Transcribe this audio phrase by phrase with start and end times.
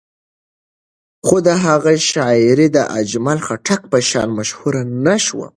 [1.25, 5.47] خو د هغه شاعري د اجمل خټک په شان مشهوره نه شوه.